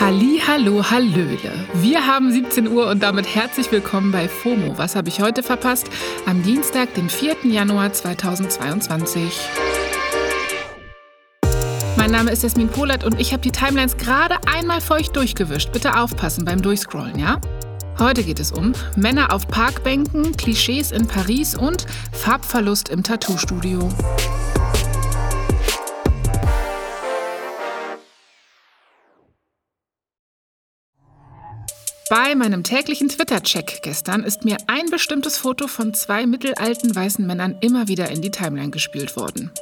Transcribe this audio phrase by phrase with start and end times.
[0.00, 1.52] Halli, hallo, hallöle.
[1.74, 4.78] Wir haben 17 Uhr und damit herzlich willkommen bei FOMO.
[4.78, 5.90] Was habe ich heute verpasst?
[6.24, 7.36] Am Dienstag, den 4.
[7.44, 9.38] Januar 2022.
[11.98, 15.70] Mein Name ist Jasmin Polat und ich habe die Timelines gerade einmal feucht durchgewischt.
[15.70, 17.38] Bitte aufpassen beim Durchscrollen, ja?
[17.98, 23.90] Heute geht es um Männer auf Parkbänken, Klischees in Paris und Farbverlust im Tattoo-Studio.
[32.10, 37.56] Bei meinem täglichen Twitter-Check gestern ist mir ein bestimmtes Foto von zwei mittelalten weißen Männern
[37.60, 39.52] immer wieder in die Timeline gespielt worden.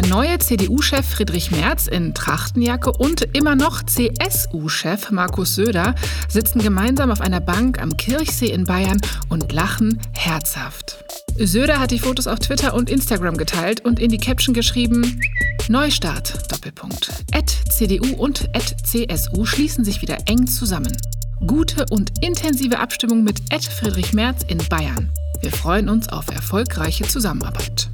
[0.00, 5.94] Der neue CDU-Chef Friedrich Merz in Trachtenjacke und immer noch CSU-Chef Markus Söder
[6.26, 11.04] sitzen gemeinsam auf einer Bank am Kirchsee in Bayern und lachen herzhaft.
[11.36, 15.20] Söder hat die Fotos auf Twitter und Instagram geteilt und in die Caption geschrieben:
[15.68, 17.10] Neustart, Doppelpunkt.
[17.32, 20.96] Ad CDU und Ad CSU schließen sich wieder eng zusammen.
[21.46, 25.10] Gute und intensive Abstimmung mit Ad Friedrich Merz in Bayern.
[25.42, 27.90] Wir freuen uns auf erfolgreiche Zusammenarbeit.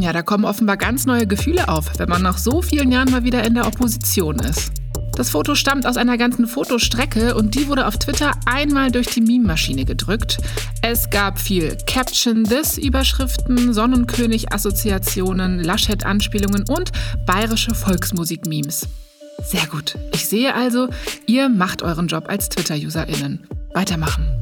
[0.00, 3.24] Ja, da kommen offenbar ganz neue Gefühle auf, wenn man nach so vielen Jahren mal
[3.24, 4.72] wieder in der Opposition ist.
[5.16, 9.20] Das Foto stammt aus einer ganzen Fotostrecke und die wurde auf Twitter einmal durch die
[9.20, 10.38] Meme-Maschine gedrückt.
[10.82, 16.90] Es gab viel Caption This Überschriften, Sonnenkönig-Assoziationen, Laschet-Anspielungen und
[17.26, 18.88] bayerische Volksmusik-Memes.
[19.44, 19.96] Sehr gut.
[20.12, 20.88] Ich sehe also,
[21.26, 23.46] ihr macht euren Job als Twitter-UserInnen.
[23.72, 24.33] Weitermachen.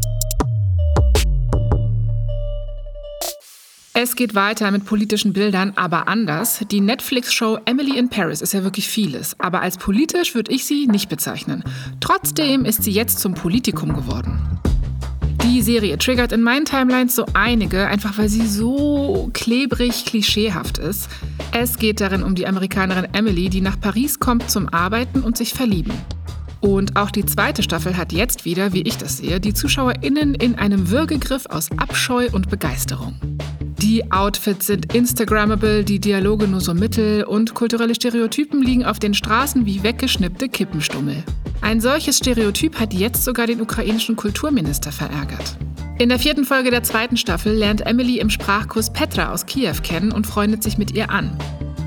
[3.94, 6.64] Es geht weiter mit politischen Bildern, aber anders.
[6.70, 10.86] Die Netflix-Show Emily in Paris ist ja wirklich vieles, aber als politisch würde ich sie
[10.86, 11.62] nicht bezeichnen.
[12.00, 14.40] Trotzdem ist sie jetzt zum Politikum geworden.
[15.44, 21.10] Die Serie triggert in meinen Timelines so einige, einfach weil sie so klebrig klischeehaft ist.
[21.52, 25.52] Es geht darin um die Amerikanerin Emily, die nach Paris kommt zum Arbeiten und sich
[25.52, 25.92] verlieben.
[26.60, 30.54] Und auch die zweite Staffel hat jetzt wieder, wie ich das sehe, die ZuschauerInnen in
[30.54, 33.20] einem Würgegriff aus Abscheu und Begeisterung.
[33.82, 39.12] Die Outfits sind Instagrammable, die Dialoge nur so mittel und kulturelle Stereotypen liegen auf den
[39.12, 41.24] Straßen wie weggeschnippte Kippenstummel.
[41.62, 45.56] Ein solches Stereotyp hat jetzt sogar den ukrainischen Kulturminister verärgert.
[45.98, 50.12] In der vierten Folge der zweiten Staffel lernt Emily im Sprachkurs Petra aus Kiew kennen
[50.12, 51.36] und freundet sich mit ihr an.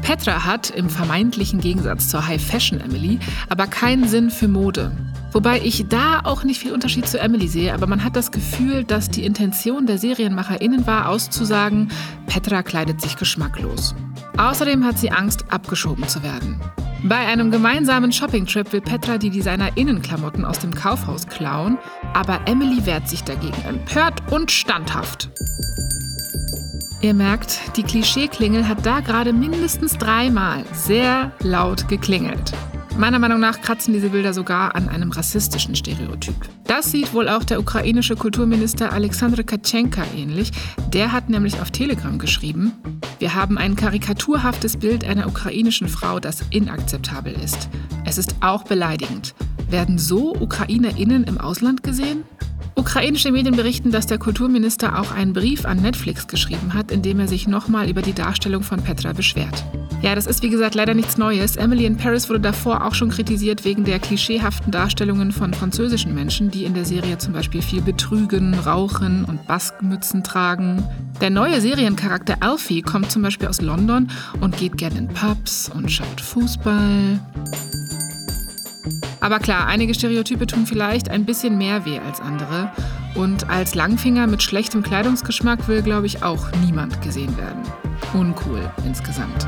[0.06, 3.18] Petra hat, im vermeintlichen Gegensatz zur High Fashion Emily,
[3.50, 4.92] aber keinen Sinn für Mode.
[5.32, 8.84] Wobei ich da auch nicht viel Unterschied zu Emily sehe, aber man hat das Gefühl,
[8.84, 11.90] dass die Intention der SerienmacherInnen war, auszusagen,
[12.28, 13.96] Petra kleidet sich geschmacklos.
[14.38, 16.62] Außerdem hat sie Angst, abgeschoben zu werden.
[17.02, 21.80] Bei einem gemeinsamen Shoppingtrip will Petra die DesignerInnenklamotten aus dem Kaufhaus klauen,
[22.14, 25.32] aber Emily wehrt sich dagegen empört und standhaft.
[27.06, 32.52] Ihr merkt, die Klischeeklingel hat da gerade mindestens dreimal sehr laut geklingelt.
[32.98, 36.34] Meiner Meinung nach kratzen diese Bilder sogar an einem rassistischen Stereotyp.
[36.64, 40.52] Das sieht wohl auch der ukrainische Kulturminister Alexandr Katschenka ähnlich.
[40.94, 42.74] Der hat nämlich auf Telegram geschrieben,
[43.20, 47.70] wir haben ein karikaturhaftes Bild einer ukrainischen Frau, das inakzeptabel ist.
[48.04, 49.36] Es ist auch beleidigend.
[49.70, 52.24] Werden so Ukrainerinnen im Ausland gesehen?
[52.86, 57.20] Ukrainische Medien berichten, dass der Kulturminister auch einen Brief an Netflix geschrieben hat, in dem
[57.20, 59.66] er sich nochmal über die Darstellung von Petra beschwert.
[60.04, 61.56] Ja, das ist wie gesagt leider nichts Neues.
[61.56, 66.52] Emily in Paris wurde davor auch schon kritisiert wegen der klischeehaften Darstellungen von französischen Menschen,
[66.52, 70.88] die in der Serie zum Beispiel viel betrügen, rauchen und Baskmützen tragen.
[71.22, 75.92] Der neue Seriencharakter Alfie kommt zum Beispiel aus London und geht gerne in Pubs und
[75.92, 77.20] schaut Fußball.
[79.26, 82.72] Aber klar, einige Stereotype tun vielleicht ein bisschen mehr weh als andere.
[83.16, 87.64] Und als Langfinger mit schlechtem Kleidungsgeschmack will, glaube ich, auch niemand gesehen werden.
[88.14, 89.48] Uncool insgesamt.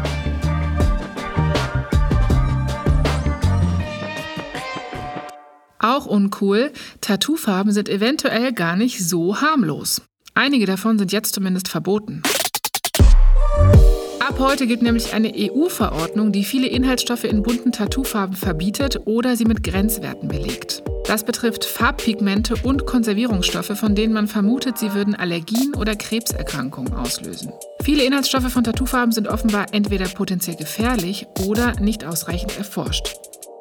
[5.78, 6.72] Auch uncool,
[7.02, 10.02] Tattoofarben sind eventuell gar nicht so harmlos.
[10.34, 12.24] Einige davon sind jetzt zumindest verboten.
[14.28, 19.46] Ab heute gilt nämlich eine EU-Verordnung, die viele Inhaltsstoffe in bunten Tattoofarben verbietet oder sie
[19.46, 20.84] mit Grenzwerten belegt.
[21.06, 27.54] Das betrifft Farbpigmente und Konservierungsstoffe, von denen man vermutet, sie würden Allergien oder Krebserkrankungen auslösen.
[27.84, 33.16] Viele Inhaltsstoffe von Tattoofarben sind offenbar entweder potenziell gefährlich oder nicht ausreichend erforscht.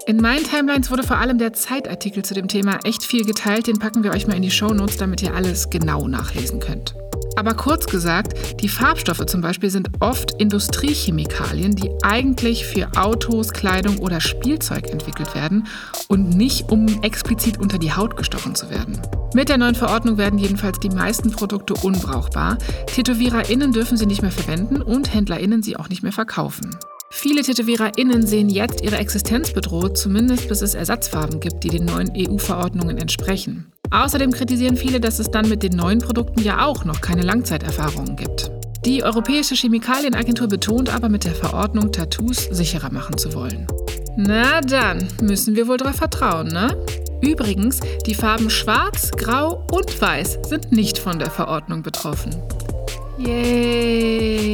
[0.08, 3.68] In meinen Timelines wurde vor allem der Zeitartikel zu dem Thema echt viel geteilt.
[3.68, 6.96] Den packen wir euch mal in die Shownotes, damit ihr alles genau nachlesen könnt.
[7.36, 13.98] Aber kurz gesagt, die Farbstoffe zum Beispiel sind oft Industriechemikalien, die eigentlich für Autos, Kleidung
[13.98, 15.66] oder Spielzeug entwickelt werden
[16.08, 19.00] und nicht, um explizit unter die Haut gestochen zu werden.
[19.34, 22.56] Mit der neuen Verordnung werden jedenfalls die meisten Produkte unbrauchbar.
[22.86, 26.74] TätowiererInnen dürfen sie nicht mehr verwenden und HändlerInnen sie auch nicht mehr verkaufen.
[27.10, 32.10] Viele TätowiererInnen sehen jetzt ihre Existenz bedroht, zumindest bis es Ersatzfarben gibt, die den neuen
[32.16, 33.72] EU-Verordnungen entsprechen.
[33.90, 38.16] Außerdem kritisieren viele, dass es dann mit den neuen Produkten ja auch noch keine Langzeiterfahrungen
[38.16, 38.50] gibt.
[38.84, 43.66] Die Europäische Chemikalienagentur betont aber mit der Verordnung, Tattoos sicherer machen zu wollen.
[44.16, 46.76] Na dann, müssen wir wohl darauf vertrauen, ne?
[47.20, 52.30] Übrigens, die Farben Schwarz, Grau und Weiß sind nicht von der Verordnung betroffen.
[53.18, 54.46] Yay!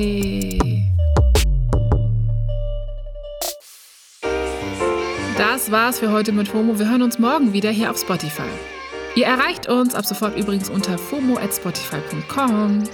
[5.37, 6.79] Das war's für heute mit FOMO.
[6.79, 8.49] Wir hören uns morgen wieder hier auf Spotify.
[9.15, 12.85] Ihr erreicht uns ab sofort übrigens unter fomo@spotify.com.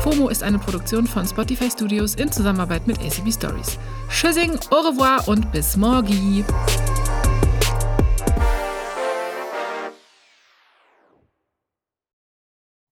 [0.00, 3.78] FOMO ist eine Produktion von Spotify Studios in Zusammenarbeit mit ACB Stories.
[4.08, 6.44] Tschüssing, au revoir und bis morgen.